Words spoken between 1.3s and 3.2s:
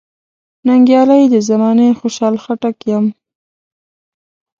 د زمانې خوشحال خټک یم.